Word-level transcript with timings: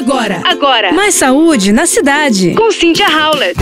Agora, 0.00 0.40
Agora, 0.46 0.92
mais 0.94 1.14
saúde 1.14 1.72
na 1.72 1.84
cidade. 1.84 2.54
com 2.54 2.70
Cynthia 2.72 3.06
Howlett. 3.06 3.58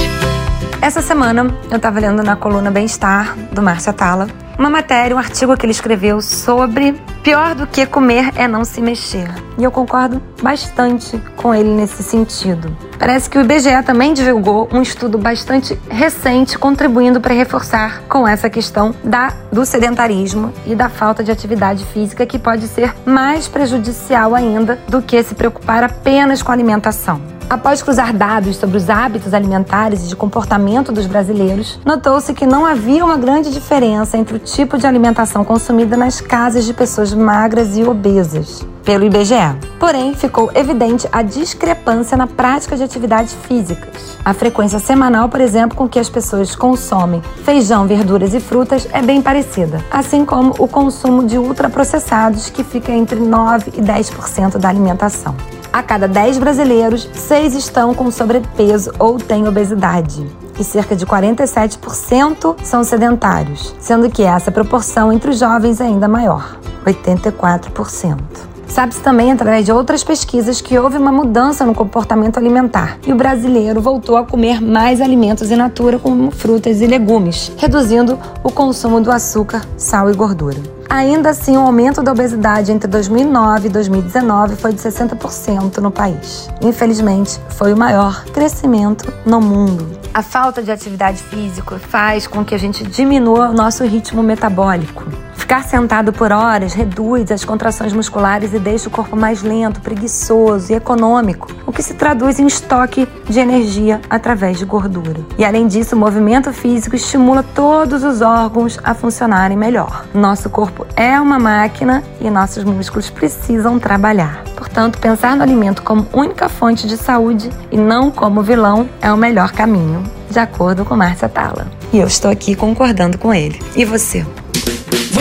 Essa 0.80 1.02
semana 1.02 1.52
eu 1.68 1.76
estava 1.76 1.98
lendo 1.98 2.22
na 2.22 2.36
coluna 2.36 2.70
Bem-Estar, 2.70 3.36
do 3.52 3.60
Márcio 3.60 3.90
Atala, 3.90 4.28
uma 4.58 4.68
matéria, 4.68 5.14
um 5.14 5.18
artigo 5.18 5.56
que 5.56 5.64
ele 5.64 5.72
escreveu 5.72 6.20
sobre 6.20 7.00
pior 7.22 7.54
do 7.54 7.66
que 7.66 7.86
comer 7.86 8.32
é 8.34 8.48
não 8.48 8.64
se 8.64 8.80
mexer. 8.80 9.28
E 9.56 9.62
eu 9.62 9.70
concordo 9.70 10.20
bastante 10.42 11.16
com 11.36 11.54
ele 11.54 11.68
nesse 11.68 12.02
sentido. 12.02 12.76
Parece 12.98 13.30
que 13.30 13.38
o 13.38 13.42
IBGE 13.42 13.82
também 13.84 14.12
divulgou 14.12 14.68
um 14.72 14.82
estudo 14.82 15.16
bastante 15.16 15.78
recente 15.88 16.58
contribuindo 16.58 17.20
para 17.20 17.32
reforçar 17.32 18.02
com 18.08 18.26
essa 18.26 18.50
questão 18.50 18.92
da, 19.04 19.32
do 19.52 19.64
sedentarismo 19.64 20.52
e 20.66 20.74
da 20.74 20.88
falta 20.88 21.22
de 21.22 21.30
atividade 21.30 21.84
física 21.84 22.26
que 22.26 22.38
pode 22.38 22.66
ser 22.66 22.92
mais 23.06 23.46
prejudicial 23.46 24.34
ainda 24.34 24.78
do 24.88 25.00
que 25.00 25.22
se 25.22 25.34
preocupar 25.34 25.84
apenas 25.84 26.42
com 26.42 26.50
a 26.50 26.54
alimentação. 26.54 27.37
Após 27.50 27.80
cruzar 27.82 28.12
dados 28.12 28.56
sobre 28.56 28.76
os 28.76 28.90
hábitos 28.90 29.32
alimentares 29.32 30.04
e 30.04 30.08
de 30.08 30.14
comportamento 30.14 30.92
dos 30.92 31.06
brasileiros, 31.06 31.80
notou-se 31.82 32.34
que 32.34 32.44
não 32.44 32.66
havia 32.66 33.02
uma 33.02 33.16
grande 33.16 33.50
diferença 33.50 34.18
entre 34.18 34.36
o 34.36 34.38
tipo 34.38 34.76
de 34.76 34.86
alimentação 34.86 35.42
consumida 35.42 35.96
nas 35.96 36.20
casas 36.20 36.66
de 36.66 36.74
pessoas 36.74 37.14
magras 37.14 37.74
e 37.78 37.84
obesas, 37.84 38.66
pelo 38.84 39.06
IBGE. 39.06 39.56
Porém, 39.80 40.14
ficou 40.14 40.50
evidente 40.54 41.08
a 41.10 41.22
discrepância 41.22 42.18
na 42.18 42.26
prática 42.26 42.76
de 42.76 42.82
atividades 42.82 43.32
físicas. 43.32 44.18
A 44.22 44.34
frequência 44.34 44.78
semanal, 44.78 45.30
por 45.30 45.40
exemplo, 45.40 45.74
com 45.74 45.88
que 45.88 45.98
as 45.98 46.10
pessoas 46.10 46.54
consomem 46.54 47.22
feijão, 47.44 47.86
verduras 47.86 48.34
e 48.34 48.40
frutas 48.40 48.86
é 48.92 49.00
bem 49.00 49.22
parecida, 49.22 49.82
assim 49.90 50.22
como 50.22 50.54
o 50.58 50.68
consumo 50.68 51.24
de 51.24 51.38
ultraprocessados, 51.38 52.50
que 52.50 52.62
fica 52.62 52.92
entre 52.92 53.18
9 53.18 53.72
e 53.74 53.80
10% 53.80 54.58
da 54.58 54.68
alimentação. 54.68 55.34
A 55.78 55.82
cada 55.84 56.08
10 56.08 56.38
brasileiros, 56.38 57.08
6 57.14 57.54
estão 57.54 57.94
com 57.94 58.10
sobrepeso 58.10 58.90
ou 58.98 59.16
têm 59.16 59.46
obesidade. 59.46 60.26
E 60.58 60.64
cerca 60.64 60.96
de 60.96 61.06
47% 61.06 62.56
são 62.64 62.82
sedentários, 62.82 63.72
sendo 63.78 64.10
que 64.10 64.24
essa 64.24 64.50
proporção 64.50 65.12
entre 65.12 65.30
os 65.30 65.38
jovens 65.38 65.80
é 65.80 65.84
ainda 65.84 66.08
maior, 66.08 66.58
84%. 66.84 68.57
Sabe-se 68.68 69.00
também, 69.00 69.32
através 69.32 69.64
de 69.64 69.72
outras 69.72 70.04
pesquisas, 70.04 70.60
que 70.60 70.78
houve 70.78 70.98
uma 70.98 71.10
mudança 71.10 71.64
no 71.64 71.74
comportamento 71.74 72.38
alimentar 72.38 72.98
e 73.06 73.12
o 73.12 73.16
brasileiro 73.16 73.80
voltou 73.80 74.16
a 74.16 74.24
comer 74.24 74.60
mais 74.60 75.00
alimentos 75.00 75.50
in 75.50 75.56
natura, 75.56 75.98
como 75.98 76.30
frutas 76.30 76.80
e 76.80 76.86
legumes, 76.86 77.50
reduzindo 77.56 78.18
o 78.44 78.52
consumo 78.52 79.00
do 79.00 79.10
açúcar, 79.10 79.62
sal 79.76 80.10
e 80.10 80.14
gordura. 80.14 80.60
Ainda 80.88 81.30
assim, 81.30 81.56
o 81.56 81.60
aumento 81.60 82.02
da 82.02 82.12
obesidade 82.12 82.72
entre 82.72 82.88
2009 82.88 83.68
e 83.68 83.70
2019 83.70 84.56
foi 84.56 84.72
de 84.72 84.80
60% 84.80 85.78
no 85.78 85.90
país. 85.90 86.48
Infelizmente, 86.62 87.38
foi 87.50 87.74
o 87.74 87.76
maior 87.76 88.24
crescimento 88.26 89.12
no 89.26 89.40
mundo. 89.40 89.86
A 90.14 90.22
falta 90.22 90.62
de 90.62 90.72
atividade 90.72 91.22
física 91.22 91.78
faz 91.78 92.26
com 92.26 92.44
que 92.44 92.54
a 92.54 92.58
gente 92.58 92.84
diminua 92.84 93.50
o 93.50 93.52
nosso 93.52 93.84
ritmo 93.84 94.22
metabólico. 94.22 95.04
Ficar 95.48 95.64
sentado 95.64 96.12
por 96.12 96.30
horas 96.30 96.74
reduz 96.74 97.32
as 97.32 97.42
contrações 97.42 97.94
musculares 97.94 98.52
e 98.52 98.58
deixa 98.58 98.86
o 98.86 98.92
corpo 98.92 99.16
mais 99.16 99.42
lento, 99.42 99.80
preguiçoso 99.80 100.70
e 100.70 100.76
econômico, 100.76 101.48
o 101.64 101.72
que 101.72 101.82
se 101.82 101.94
traduz 101.94 102.38
em 102.38 102.46
estoque 102.46 103.08
de 103.26 103.40
energia 103.40 103.98
através 104.10 104.58
de 104.58 104.66
gordura. 104.66 105.20
E 105.38 105.46
além 105.46 105.66
disso, 105.66 105.96
o 105.96 105.98
movimento 105.98 106.52
físico 106.52 106.94
estimula 106.94 107.42
todos 107.42 108.04
os 108.04 108.20
órgãos 108.20 108.78
a 108.84 108.92
funcionarem 108.92 109.56
melhor. 109.56 110.04
Nosso 110.12 110.50
corpo 110.50 110.86
é 110.94 111.18
uma 111.18 111.38
máquina 111.38 112.04
e 112.20 112.28
nossos 112.28 112.62
músculos 112.62 113.08
precisam 113.08 113.78
trabalhar. 113.78 114.44
Portanto, 114.54 114.98
pensar 114.98 115.34
no 115.34 115.42
alimento 115.42 115.82
como 115.82 116.06
única 116.12 116.50
fonte 116.50 116.86
de 116.86 116.98
saúde 116.98 117.48
e 117.72 117.78
não 117.78 118.10
como 118.10 118.42
vilão 118.42 118.86
é 119.00 119.10
o 119.10 119.16
melhor 119.16 119.52
caminho, 119.52 120.04
de 120.30 120.38
acordo 120.38 120.84
com 120.84 120.94
Márcia 120.94 121.26
Tala. 121.26 121.68
E 121.90 121.98
eu 121.98 122.06
estou 122.06 122.30
aqui 122.30 122.54
concordando 122.54 123.16
com 123.16 123.32
ele. 123.32 123.58
E 123.74 123.86
você? 123.86 124.26